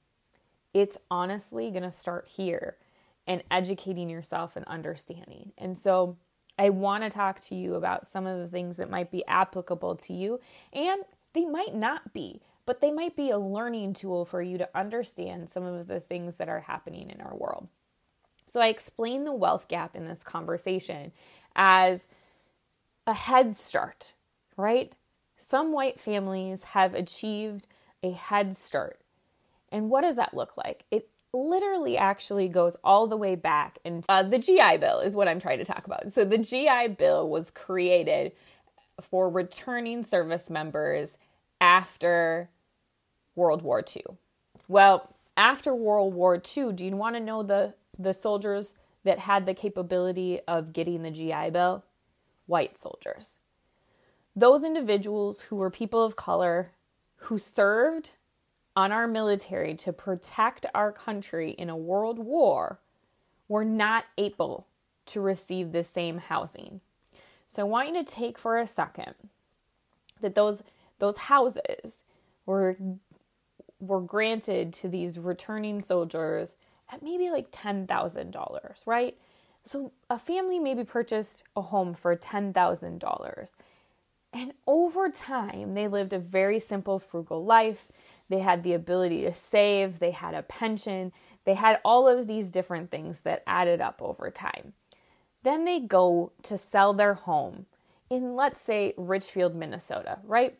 It's 0.75 0.99
honestly 1.11 1.71
going 1.71 1.85
to 1.85 1.91
start 1.91 2.29
here 2.29 2.77
and 3.27 3.43
educating 3.51 4.11
yourself 4.11 4.57
and 4.57 4.65
understanding. 4.67 5.53
And 5.57 5.79
so 5.79 6.17
I 6.59 6.71
want 6.71 7.05
to 7.05 7.11
talk 7.11 7.41
to 7.43 7.55
you 7.55 7.75
about 7.75 8.07
some 8.07 8.27
of 8.27 8.39
the 8.39 8.49
things 8.49 8.79
that 8.79 8.91
might 8.91 9.11
be 9.11 9.25
applicable 9.27 9.97
to 9.97 10.13
you 10.13 10.41
and 10.73 11.03
they 11.33 11.45
might 11.45 11.75
not 11.75 12.13
be, 12.13 12.41
but 12.67 12.81
they 12.81 12.91
might 12.91 13.15
be 13.15 13.31
a 13.31 13.39
learning 13.39 13.93
tool 13.93 14.25
for 14.25 14.43
you 14.43 14.59
to 14.59 14.69
understand 14.75 15.49
some 15.49 15.63
of 15.63 15.87
the 15.87 16.01
things 16.01 16.37
that 16.37 16.49
are 16.49 16.61
happening 16.61 17.11
in 17.11 17.21
our 17.21 17.37
world. 17.37 17.69
So 18.49 18.61
I 18.61 18.69
explain 18.69 19.25
the 19.25 19.33
wealth 19.33 19.69
gap 19.69 19.95
in 19.95 20.09
this 20.09 20.23
conversation 20.23 21.13
as 21.55 22.07
a 23.07 23.15
head 23.15 23.55
start, 23.55 24.15
right? 24.57 24.95
Some 25.37 25.73
white 25.73 26.01
families 26.01 26.65
have 26.65 26.95
achieved 26.95 27.67
a 28.03 28.11
head 28.13 28.57
start. 28.57 29.01
And 29.71 29.91
what 29.91 30.03
does 30.03 30.17
that 30.17 30.35
look 30.35 30.57
like? 30.57 30.85
It 30.91 31.11
literally 31.33 31.99
actually 31.99 32.49
goes 32.49 32.77
all 32.83 33.07
the 33.07 33.17
way 33.17 33.35
back 33.35 33.79
and 33.85 34.05
uh, 34.09 34.23
the 34.23 34.39
GI 34.39 34.79
Bill 34.79 35.01
is 35.01 35.15
what 35.15 35.29
I'm 35.29 35.39
trying 35.39 35.59
to 35.59 35.65
talk 35.65 35.85
about. 35.85 36.11
So 36.11 36.25
the 36.25 36.39
GI 36.39 36.95
Bill 36.97 37.29
was 37.29 37.51
created 37.51 38.33
for 39.01 39.29
returning 39.29 40.05
service 40.05 40.49
members 40.49 41.19
after 41.61 42.49
World 43.37 43.63
War 43.63 43.85
II. 43.95 44.17
Well, 44.69 45.15
after 45.39 45.75
World 45.75 46.15
War 46.15 46.35
II, 46.35 46.73
do 46.73 46.85
you 46.85 46.97
want 46.97 47.15
to 47.15 47.21
know 47.21 47.43
the, 47.43 47.75
the 47.97 48.13
soldiers 48.13 48.75
that 49.05 49.21
had 49.21 49.47
the 49.47 49.55
capability 49.55 50.41
of 50.49 50.73
getting 50.73 51.03
the 51.03 51.13
GI 51.13 51.51
Bill? 51.51 51.85
White 52.47 52.77
soldiers. 52.77 53.39
Those 54.35 54.65
individuals 54.65 55.43
who 55.43 55.57
were 55.57 55.71
people 55.71 56.05
of 56.05 56.17
color 56.17 56.73
who 57.23 57.39
served 57.39 58.11
on 58.75 58.91
our 58.93 59.07
military 59.07 59.75
to 59.75 59.93
protect 59.93 60.67
our 60.75 60.93
country 60.93 61.51
in 61.53 61.71
a 61.71 61.77
world 61.77 62.19
war 62.19 62.81
were 63.49 63.65
not 63.65 64.05
able 64.17 64.67
to 65.07 65.21
receive 65.21 65.73
the 65.73 65.85
same 65.85 66.19
housing. 66.19 66.81
So 67.47 67.63
I 67.63 67.65
want 67.65 67.89
you 67.89 67.95
to 67.95 68.05
take 68.05 68.39
for 68.39 68.59
a 68.59 68.67
second 68.67 69.15
that 70.21 70.35
those 70.35 70.63
those 70.99 71.17
houses 71.17 72.05
were 72.45 72.77
were 73.81 74.01
granted 74.01 74.73
to 74.75 74.89
these 74.89 75.19
returning 75.19 75.81
soldiers 75.81 76.57
at 76.91 77.03
maybe 77.03 77.31
like 77.31 77.51
$10,000, 77.51 78.87
right? 78.87 79.17
So 79.65 79.93
a 80.09 80.19
family 80.19 80.59
maybe 80.59 80.85
purchased 80.85 81.45
a 81.55 81.63
home 81.63 81.95
for 81.95 82.17
$10,000. 82.17 83.53
And 84.33 84.53
over 84.67 85.09
time, 85.11 85.75
they 85.75 85.89
lived 85.89 86.13
a 86.13 86.19
very 86.19 86.61
simple, 86.61 86.99
frugal 86.99 87.45
life. 87.45 87.91
They 88.29 88.41
had 88.41 88.63
the 88.63 88.75
ability 88.75 89.23
to 89.23 89.35
save, 89.35 89.99
they 89.99 90.11
had 90.11 90.35
a 90.35 90.43
pension, 90.43 91.13
they 91.45 91.55
had 91.55 91.81
all 91.85 92.07
of 92.07 92.27
these 92.27 92.53
different 92.53 92.91
things 92.91 93.21
that 93.21 93.43
added 93.47 93.81
up 93.81 94.03
over 94.03 94.31
time. 94.31 94.75
Then 95.43 95.65
they 95.65 95.81
go 95.81 96.33
to 96.43 96.59
sell 96.59 96.93
their 96.93 97.15
home 97.15 97.67
in, 98.11 98.37
let's 98.37 98.61
say, 98.61 98.93
Richfield, 98.99 99.55
Minnesota, 99.55 100.19
right? 100.25 100.59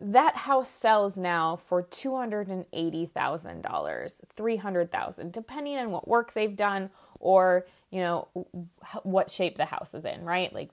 That 0.00 0.36
house 0.36 0.70
sells 0.70 1.16
now 1.16 1.56
for 1.56 1.82
$280,000, 1.82 4.20
300,000 4.34 5.32
depending 5.32 5.76
on 5.76 5.90
what 5.90 6.06
work 6.08 6.32
they've 6.32 6.56
done 6.56 6.90
or, 7.20 7.66
you 7.90 8.00
know, 8.00 8.28
what 9.02 9.30
shape 9.30 9.56
the 9.56 9.66
house 9.66 9.94
is 9.94 10.04
in, 10.04 10.24
right? 10.24 10.52
Like 10.52 10.70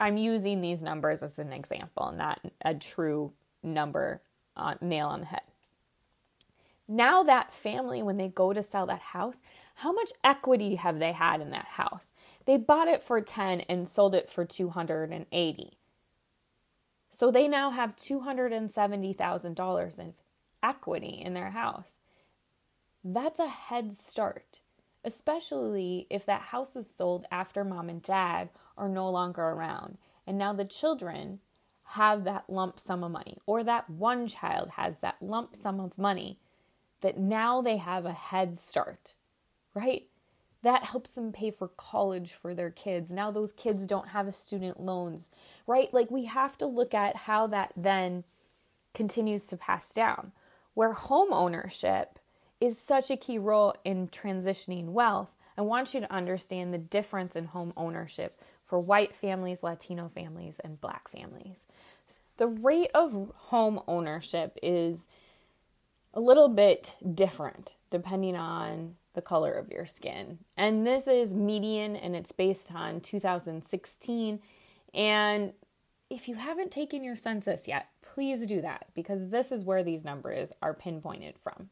I'm 0.00 0.16
using 0.16 0.60
these 0.60 0.82
numbers 0.82 1.22
as 1.22 1.38
an 1.38 1.52
example, 1.52 2.12
not 2.16 2.40
a 2.62 2.74
true 2.74 3.32
number 3.62 4.20
on, 4.56 4.78
nail 4.80 5.06
on 5.08 5.20
the 5.20 5.26
head. 5.26 5.42
Now 6.88 7.22
that 7.24 7.52
family 7.52 8.02
when 8.02 8.16
they 8.16 8.28
go 8.28 8.52
to 8.52 8.62
sell 8.62 8.86
that 8.86 9.00
house, 9.00 9.40
how 9.76 9.92
much 9.92 10.10
equity 10.24 10.76
have 10.76 10.98
they 10.98 11.12
had 11.12 11.42
in 11.42 11.50
that 11.50 11.66
house? 11.66 12.12
They 12.46 12.56
bought 12.56 12.88
it 12.88 13.02
for 13.02 13.20
10 13.20 13.60
and 13.62 13.88
sold 13.88 14.14
it 14.14 14.30
for 14.30 14.44
280 14.44 15.72
so 17.16 17.30
they 17.30 17.48
now 17.48 17.70
have 17.70 17.96
$270,000 17.96 19.98
in 19.98 20.12
equity 20.62 21.22
in 21.24 21.32
their 21.32 21.52
house. 21.52 21.94
That's 23.02 23.40
a 23.40 23.48
head 23.48 23.96
start, 23.96 24.60
especially 25.02 26.06
if 26.10 26.26
that 26.26 26.42
house 26.42 26.76
is 26.76 26.94
sold 26.94 27.24
after 27.30 27.64
mom 27.64 27.88
and 27.88 28.02
dad 28.02 28.50
are 28.76 28.90
no 28.90 29.08
longer 29.08 29.40
around. 29.40 29.96
And 30.26 30.36
now 30.36 30.52
the 30.52 30.66
children 30.66 31.40
have 31.84 32.24
that 32.24 32.50
lump 32.50 32.78
sum 32.78 33.02
of 33.02 33.12
money, 33.12 33.38
or 33.46 33.64
that 33.64 33.88
one 33.88 34.26
child 34.26 34.72
has 34.76 34.98
that 34.98 35.16
lump 35.22 35.56
sum 35.56 35.80
of 35.80 35.96
money 35.96 36.38
that 37.00 37.16
now 37.16 37.62
they 37.62 37.78
have 37.78 38.04
a 38.04 38.12
head 38.12 38.58
start, 38.58 39.14
right? 39.72 40.06
That 40.62 40.84
helps 40.84 41.12
them 41.12 41.32
pay 41.32 41.50
for 41.50 41.68
college 41.68 42.32
for 42.32 42.54
their 42.54 42.70
kids. 42.70 43.10
Now 43.10 43.30
those 43.30 43.52
kids 43.52 43.86
don't 43.86 44.08
have 44.08 44.34
student 44.34 44.80
loans, 44.80 45.30
right? 45.66 45.92
Like 45.92 46.10
we 46.10 46.24
have 46.24 46.58
to 46.58 46.66
look 46.66 46.94
at 46.94 47.16
how 47.16 47.46
that 47.48 47.72
then 47.76 48.24
continues 48.94 49.46
to 49.48 49.56
pass 49.56 49.92
down. 49.94 50.32
Where 50.74 50.92
home 50.92 51.32
ownership 51.32 52.18
is 52.60 52.78
such 52.78 53.10
a 53.10 53.16
key 53.16 53.38
role 53.38 53.74
in 53.84 54.08
transitioning 54.08 54.86
wealth, 54.86 55.30
I 55.58 55.62
want 55.62 55.94
you 55.94 56.00
to 56.00 56.12
understand 56.12 56.72
the 56.72 56.78
difference 56.78 57.34
in 57.34 57.46
home 57.46 57.72
ownership 57.76 58.32
for 58.66 58.78
white 58.78 59.14
families, 59.14 59.62
Latino 59.62 60.08
families, 60.08 60.58
and 60.58 60.80
black 60.80 61.08
families. 61.08 61.64
The 62.36 62.46
rate 62.46 62.90
of 62.94 63.32
home 63.36 63.80
ownership 63.86 64.58
is 64.62 65.06
a 66.12 66.20
little 66.20 66.48
bit 66.48 66.94
different 67.14 67.74
depending 67.90 68.36
on 68.36 68.96
the 69.16 69.22
color 69.22 69.52
of 69.52 69.72
your 69.72 69.86
skin. 69.86 70.38
And 70.56 70.86
this 70.86 71.08
is 71.08 71.34
median 71.34 71.96
and 71.96 72.14
it's 72.14 72.30
based 72.30 72.72
on 72.72 73.00
2016. 73.00 74.40
And 74.94 75.52
if 76.08 76.28
you 76.28 76.36
haven't 76.36 76.70
taken 76.70 77.02
your 77.02 77.16
census 77.16 77.66
yet, 77.66 77.88
please 78.02 78.46
do 78.46 78.60
that 78.60 78.86
because 78.94 79.30
this 79.30 79.50
is 79.50 79.64
where 79.64 79.82
these 79.82 80.04
numbers 80.04 80.52
are 80.62 80.74
pinpointed 80.74 81.34
from. 81.42 81.70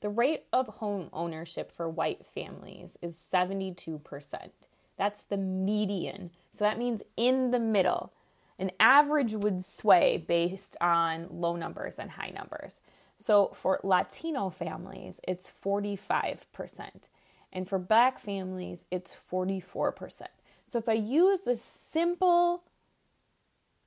The 0.00 0.10
rate 0.10 0.44
of 0.52 0.68
home 0.68 1.08
ownership 1.12 1.72
for 1.72 1.88
white 1.88 2.24
families 2.24 2.98
is 3.02 3.16
72%. 3.16 4.50
That's 4.96 5.22
the 5.22 5.38
median. 5.38 6.30
So 6.52 6.64
that 6.64 6.78
means 6.78 7.02
in 7.16 7.50
the 7.50 7.58
middle. 7.58 8.12
An 8.58 8.70
average 8.78 9.32
would 9.32 9.64
sway 9.64 10.22
based 10.28 10.76
on 10.80 11.26
low 11.30 11.56
numbers 11.56 11.96
and 11.98 12.12
high 12.12 12.30
numbers. 12.36 12.80
So 13.16 13.52
for 13.54 13.80
Latino 13.82 14.50
families, 14.50 15.20
it's 15.26 15.50
45%. 15.64 17.08
And 17.52 17.68
for 17.68 17.78
black 17.78 18.18
families, 18.18 18.84
it's 18.90 19.14
44%. 19.14 20.22
So 20.66 20.78
if 20.78 20.88
I 20.88 20.94
use 20.94 21.42
the 21.42 21.54
simple, 21.54 22.64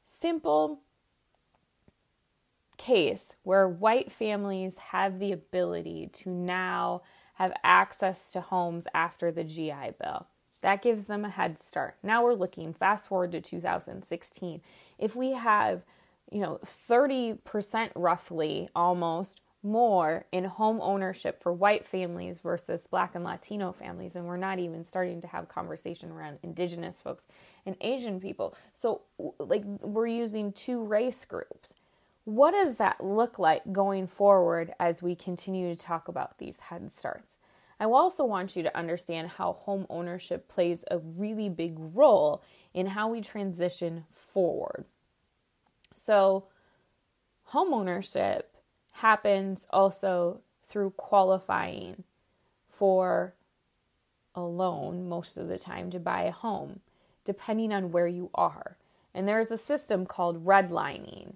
simple 0.03 0.79
case 2.77 3.33
where 3.43 3.67
white 3.67 4.11
families 4.11 4.77
have 4.77 5.19
the 5.19 5.31
ability 5.31 6.09
to 6.13 6.29
now 6.29 7.01
have 7.33 7.51
access 7.63 8.31
to 8.31 8.41
homes 8.41 8.87
after 8.93 9.31
the 9.31 9.43
GI 9.43 9.93
Bill, 9.99 10.27
That 10.61 10.81
gives 10.81 11.05
them 11.05 11.25
a 11.25 11.29
head 11.29 11.59
start. 11.59 11.97
Now 12.01 12.23
we're 12.23 12.33
looking 12.33 12.73
fast 12.73 13.07
forward 13.09 13.31
to 13.33 13.41
2016. 13.41 14.61
If 14.97 15.15
we 15.15 15.33
have, 15.33 15.83
you 16.31 16.41
know, 16.41 16.59
30% 16.63 17.91
roughly 17.95 18.69
almost 18.75 19.41
more 19.63 20.25
in 20.31 20.45
home 20.45 20.79
ownership 20.81 21.41
for 21.41 21.51
white 21.51 21.85
families 21.85 22.39
versus 22.39 22.87
black 22.87 23.15
and 23.15 23.23
Latino 23.23 23.71
families. 23.71 24.15
And 24.15 24.25
we're 24.25 24.37
not 24.37 24.59
even 24.59 24.83
starting 24.83 25.21
to 25.21 25.27
have 25.27 25.47
conversation 25.47 26.11
around 26.11 26.39
indigenous 26.43 27.01
folks 27.01 27.25
and 27.65 27.75
Asian 27.81 28.19
people. 28.19 28.55
So, 28.73 29.01
like, 29.39 29.63
we're 29.65 30.07
using 30.07 30.51
two 30.51 30.83
race 30.83 31.25
groups. 31.25 31.73
What 32.23 32.51
does 32.51 32.75
that 32.75 33.03
look 33.03 33.39
like 33.39 33.71
going 33.71 34.07
forward 34.07 34.73
as 34.79 35.01
we 35.01 35.15
continue 35.15 35.73
to 35.73 35.81
talk 35.81 36.07
about 36.07 36.37
these 36.37 36.59
head 36.59 36.91
starts? 36.91 37.37
I 37.79 37.85
also 37.85 38.25
want 38.25 38.55
you 38.55 38.63
to 38.63 38.77
understand 38.77 39.29
how 39.29 39.53
home 39.53 39.85
ownership 39.89 40.47
plays 40.47 40.83
a 40.89 40.97
really 40.97 41.47
big 41.47 41.75
role 41.77 42.43
in 42.73 42.87
how 42.87 43.09
we 43.09 43.21
transition 43.21 44.05
forward. 44.11 44.85
So, 45.97 46.45
home 47.45 47.73
ownership 47.73 48.55
happens 48.91 49.65
also 49.71 50.41
through 50.63 50.91
qualifying 50.91 52.03
for 52.69 53.33
a 54.35 54.41
loan 54.41 55.09
most 55.09 55.37
of 55.37 55.47
the 55.47 55.57
time 55.57 55.89
to 55.89 55.99
buy 55.99 56.23
a 56.23 56.31
home, 56.31 56.81
depending 57.25 57.73
on 57.73 57.91
where 57.91 58.07
you 58.07 58.29
are. 58.35 58.77
And 59.13 59.27
there's 59.27 59.49
a 59.49 59.57
system 59.57 60.05
called 60.05 60.45
redlining. 60.45 61.35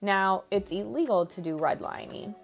Now, 0.00 0.44
it's 0.50 0.70
illegal 0.70 1.26
to 1.26 1.40
do 1.40 1.56
redlining. 1.56 2.36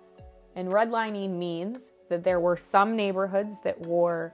And 0.57 0.73
redlining 0.73 1.39
means 1.39 1.85
that 2.09 2.25
there 2.25 2.41
were 2.41 2.57
some 2.57 2.97
neighborhoods 2.97 3.61
that 3.63 3.87
were 3.87 4.33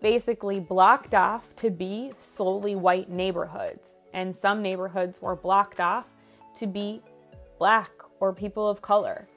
basically 0.00 0.60
blocked 0.60 1.14
off 1.14 1.54
to 1.56 1.70
be 1.70 2.12
solely 2.18 2.74
white 2.74 3.10
neighborhoods, 3.10 3.96
and 4.16 4.34
some 4.34 4.62
neighborhoods 4.62 5.22
were 5.22 5.36
blocked 5.36 5.78
off 5.78 6.10
to 6.56 6.66
be 6.66 7.00
black 7.58 7.90
or 8.18 8.32
people 8.32 8.68
of 8.68 8.82
color. 8.82 9.28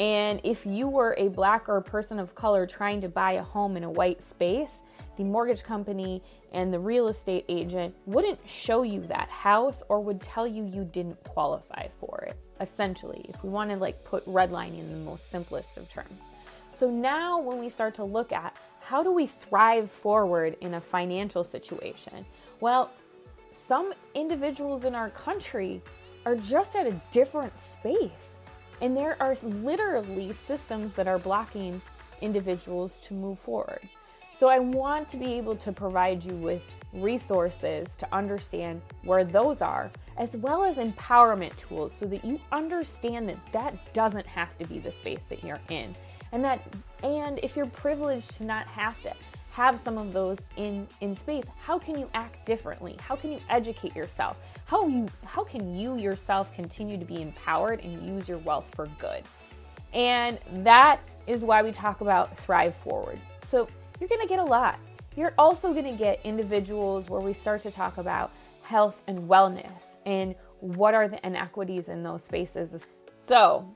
And 0.00 0.40
if 0.42 0.64
you 0.64 0.88
were 0.88 1.14
a 1.18 1.28
black 1.28 1.68
or 1.68 1.76
a 1.76 1.82
person 1.82 2.18
of 2.18 2.34
color 2.34 2.66
trying 2.66 3.02
to 3.02 3.08
buy 3.08 3.32
a 3.32 3.42
home 3.42 3.76
in 3.76 3.84
a 3.84 3.90
white 3.90 4.22
space, 4.22 4.80
the 5.18 5.24
mortgage 5.24 5.62
company 5.62 6.22
and 6.52 6.72
the 6.72 6.78
real 6.78 7.08
estate 7.08 7.44
agent 7.50 7.94
wouldn't 8.06 8.40
show 8.48 8.82
you 8.82 9.02
that 9.08 9.28
house 9.28 9.82
or 9.90 10.00
would 10.00 10.22
tell 10.22 10.46
you 10.46 10.64
you 10.64 10.84
didn't 10.84 11.22
qualify 11.24 11.86
for 12.00 12.24
it. 12.26 12.36
Essentially, 12.58 13.26
if 13.28 13.44
we 13.44 13.50
want 13.50 13.70
to 13.70 13.76
like 13.76 14.02
put 14.06 14.24
redlining 14.24 14.80
in 14.80 14.90
the 14.90 15.04
most 15.04 15.30
simplest 15.30 15.76
of 15.76 15.90
terms. 15.90 16.20
So 16.70 16.90
now 16.90 17.38
when 17.38 17.58
we 17.58 17.68
start 17.68 17.94
to 17.96 18.04
look 18.04 18.32
at 18.32 18.56
how 18.80 19.02
do 19.02 19.12
we 19.12 19.26
thrive 19.26 19.90
forward 19.90 20.56
in 20.62 20.74
a 20.74 20.80
financial 20.80 21.44
situation? 21.44 22.24
Well, 22.60 22.90
some 23.50 23.92
individuals 24.14 24.84
in 24.84 24.94
our 24.94 25.10
country 25.10 25.82
are 26.24 26.36
just 26.36 26.76
at 26.76 26.86
a 26.86 27.00
different 27.10 27.58
space. 27.58 28.36
And 28.80 28.96
there 28.96 29.16
are 29.20 29.34
literally 29.42 30.32
systems 30.32 30.92
that 30.94 31.06
are 31.06 31.18
blocking 31.18 31.80
individuals 32.20 33.00
to 33.02 33.14
move 33.14 33.38
forward. 33.38 33.80
So 34.32 34.48
I 34.48 34.58
want 34.58 35.08
to 35.10 35.16
be 35.16 35.34
able 35.34 35.56
to 35.56 35.72
provide 35.72 36.24
you 36.24 36.34
with 36.34 36.62
resources 36.92 37.96
to 37.98 38.08
understand 38.12 38.80
where 39.04 39.24
those 39.24 39.60
are, 39.60 39.90
as 40.16 40.36
well 40.36 40.64
as 40.64 40.78
empowerment 40.78 41.54
tools 41.56 41.92
so 41.92 42.06
that 42.06 42.24
you 42.24 42.40
understand 42.50 43.28
that 43.28 43.52
that 43.52 43.92
doesn't 43.92 44.26
have 44.26 44.56
to 44.58 44.66
be 44.66 44.78
the 44.78 44.90
space 44.90 45.24
that 45.24 45.44
you're 45.44 45.60
in. 45.68 45.94
And 46.32 46.44
that 46.44 46.62
and 47.02 47.40
if 47.42 47.56
you're 47.56 47.66
privileged 47.66 48.36
to 48.36 48.44
not 48.44 48.66
have 48.66 49.00
to 49.02 49.12
have 49.60 49.78
some 49.78 49.98
of 49.98 50.14
those 50.14 50.38
in 50.56 50.88
in 51.02 51.14
space 51.14 51.44
how 51.60 51.78
can 51.78 51.98
you 51.98 52.08
act 52.14 52.46
differently? 52.46 52.96
How 52.98 53.14
can 53.14 53.30
you 53.30 53.40
educate 53.50 53.94
yourself? 53.94 54.38
How 54.64 54.86
you 54.88 55.06
how 55.26 55.44
can 55.44 55.76
you 55.76 55.98
yourself 55.98 56.54
continue 56.54 56.96
to 56.96 57.04
be 57.04 57.20
empowered 57.20 57.80
and 57.84 58.02
use 58.02 58.26
your 58.26 58.38
wealth 58.38 58.74
for 58.74 58.86
good? 58.98 59.22
And 59.92 60.38
that 60.64 61.02
is 61.26 61.44
why 61.44 61.62
we 61.62 61.72
talk 61.72 62.00
about 62.00 62.38
thrive 62.38 62.74
forward. 62.74 63.18
So 63.42 63.68
you're 63.98 64.08
going 64.08 64.22
to 64.22 64.28
get 64.28 64.38
a 64.38 64.44
lot. 64.44 64.78
You're 65.14 65.34
also 65.36 65.72
going 65.72 65.84
to 65.84 65.98
get 65.98 66.20
individuals 66.24 67.10
where 67.10 67.20
we 67.20 67.34
start 67.34 67.60
to 67.62 67.70
talk 67.70 67.98
about 67.98 68.30
health 68.62 69.02
and 69.08 69.18
wellness 69.28 69.96
and 70.06 70.36
what 70.60 70.94
are 70.94 71.06
the 71.06 71.24
inequities 71.26 71.90
in 71.90 72.02
those 72.02 72.24
spaces. 72.24 72.90
So 73.16 73.68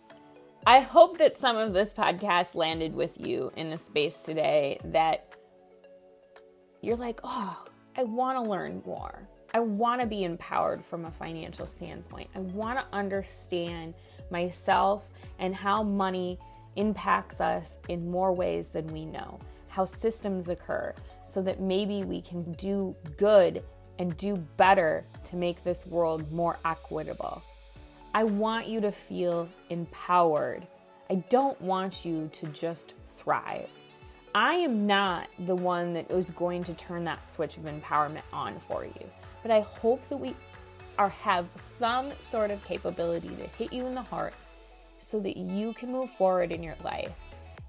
I 0.67 0.81
hope 0.81 1.19
that 1.19 1.37
some 1.37 1.59
of 1.59 1.75
this 1.75 1.93
podcast 1.93 2.55
landed 2.55 2.95
with 2.95 3.21
you 3.21 3.53
in 3.55 3.67
a 3.73 3.79
space 3.79 4.23
today 4.23 4.79
that 4.85 5.35
you're 6.85 6.97
like, 6.97 7.21
oh, 7.25 7.65
I 7.97 8.05
want 8.05 8.43
to 8.43 8.51
learn 8.51 8.83
more. 8.85 9.29
I 9.53 9.61
want 9.61 10.01
to 10.01 10.07
be 10.07 10.25
empowered 10.25 10.85
from 10.85 11.05
a 11.05 11.11
financial 11.11 11.67
standpoint. 11.67 12.29
I 12.35 12.41
want 12.41 12.79
to 12.79 12.97
understand 12.97 13.95
myself 14.31 15.09
and 15.39 15.55
how 15.55 15.83
money 15.83 16.39
impacts 16.77 17.41
us 17.41 17.79
in 17.89 18.11
more 18.11 18.33
ways 18.33 18.71
than 18.71 18.87
we 18.89 19.07
know, 19.07 19.39
how 19.69 19.85
systems 19.85 20.49
occur, 20.49 20.93
so 21.25 21.41
that 21.43 21.61
maybe 21.61 22.03
we 22.05 22.21
can 22.21 22.53
do 22.55 22.97
good 23.17 23.63
and 23.99 24.17
do 24.17 24.37
better 24.57 25.05
to 25.25 25.37
make 25.37 25.63
this 25.63 25.87
world 25.87 26.31
more 26.33 26.59
equitable. 26.65 27.43
I 28.13 28.25
want 28.25 28.67
you 28.67 28.81
to 28.81 28.91
feel 28.91 29.49
empowered. 29.71 30.67
I 31.11 31.17
don't 31.31 31.61
want 31.61 32.05
you 32.05 32.29
to 32.33 32.47
just 32.49 32.95
thrive. 33.17 33.69
I 34.37 34.55
am 34.55 34.85
not 34.85 35.29
the 35.39 35.55
one 35.55 35.93
that 35.93 36.11
is 36.11 36.31
going 36.31 36.65
to 36.65 36.75
turn 36.75 37.05
that 37.05 37.25
switch 37.29 37.57
of 37.57 37.65
empowerment 37.65 38.23
on 38.33 38.59
for 38.59 38.85
you. 38.85 39.11
But 39.43 39.53
I 39.53 39.61
hope 39.61 40.09
that 40.09 40.17
we 40.17 40.35
are 40.99 41.09
have 41.09 41.47
some 41.57 42.11
sort 42.19 42.51
of 42.51 42.65
capability 42.65 43.29
to 43.29 43.47
hit 43.57 43.73
you 43.73 43.87
in 43.87 43.95
the 43.95 44.03
heart 44.03 44.35
so 44.99 45.21
that 45.21 45.37
you 45.37 45.73
can 45.73 45.93
move 45.93 46.11
forward 46.11 46.51
in 46.51 46.65
your 46.65 46.75
life 46.83 47.13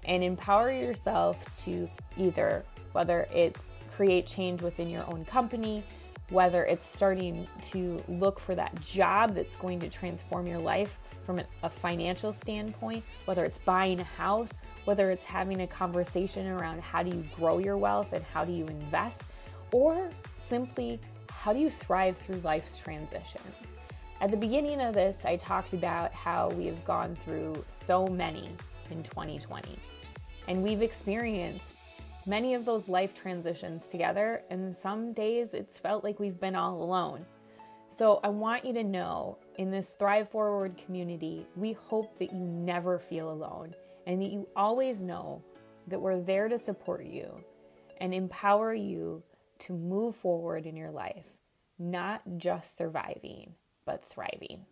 and 0.06 0.24
empower 0.24 0.72
yourself 0.72 1.44
to 1.64 1.88
either 2.16 2.64
whether 2.92 3.28
it's 3.32 3.60
create 3.94 4.26
change 4.26 4.60
within 4.60 4.90
your 4.90 5.08
own 5.08 5.24
company, 5.24 5.84
whether 6.30 6.64
it's 6.64 6.86
starting 6.86 7.46
to 7.60 8.02
look 8.08 8.40
for 8.40 8.54
that 8.54 8.78
job 8.80 9.34
that's 9.34 9.56
going 9.56 9.78
to 9.80 9.88
transform 9.88 10.46
your 10.46 10.58
life 10.58 10.98
from 11.24 11.40
a 11.62 11.68
financial 11.68 12.32
standpoint, 12.32 13.04
whether 13.26 13.44
it's 13.44 13.58
buying 13.58 14.00
a 14.00 14.04
house, 14.04 14.52
whether 14.84 15.10
it's 15.10 15.26
having 15.26 15.60
a 15.60 15.66
conversation 15.66 16.46
around 16.48 16.80
how 16.80 17.02
do 17.02 17.10
you 17.10 17.24
grow 17.36 17.58
your 17.58 17.76
wealth 17.76 18.12
and 18.12 18.24
how 18.32 18.44
do 18.44 18.52
you 18.52 18.66
invest, 18.66 19.22
or 19.72 20.10
simply 20.36 21.00
how 21.30 21.52
do 21.52 21.58
you 21.58 21.70
thrive 21.70 22.16
through 22.16 22.40
life's 22.42 22.78
transitions. 22.78 23.54
At 24.20 24.30
the 24.30 24.36
beginning 24.36 24.80
of 24.80 24.94
this, 24.94 25.24
I 25.24 25.36
talked 25.36 25.74
about 25.74 26.12
how 26.12 26.48
we 26.50 26.66
have 26.66 26.84
gone 26.84 27.16
through 27.24 27.64
so 27.68 28.06
many 28.06 28.48
in 28.90 29.02
2020, 29.02 29.78
and 30.48 30.62
we've 30.62 30.82
experienced 30.82 31.74
many 32.26 32.54
of 32.54 32.64
those 32.64 32.88
life 32.88 33.14
transitions 33.14 33.88
together, 33.88 34.42
and 34.50 34.74
some 34.74 35.12
days 35.12 35.54
it's 35.54 35.78
felt 35.78 36.04
like 36.04 36.18
we've 36.18 36.40
been 36.40 36.56
all 36.56 36.82
alone. 36.82 37.24
So 37.88 38.20
I 38.24 38.28
want 38.28 38.64
you 38.64 38.72
to 38.74 38.84
know 38.84 39.38
in 39.58 39.70
this 39.70 39.92
Thrive 39.92 40.28
Forward 40.28 40.76
community, 40.76 41.46
we 41.54 41.72
hope 41.72 42.18
that 42.18 42.32
you 42.32 42.40
never 42.40 42.98
feel 42.98 43.30
alone 43.30 43.74
and 44.06 44.20
that 44.20 44.30
you 44.30 44.48
always 44.56 45.02
know 45.02 45.42
that 45.86 46.00
we're 46.00 46.20
there 46.20 46.48
to 46.48 46.58
support 46.58 47.04
you 47.04 47.44
and 48.00 48.12
empower 48.12 48.74
you 48.74 49.22
to 49.58 49.72
move 49.72 50.16
forward 50.16 50.66
in 50.66 50.76
your 50.76 50.90
life, 50.90 51.26
not 51.78 52.22
just 52.36 52.76
surviving, 52.76 53.54
but 53.84 54.04
thriving. 54.04 54.66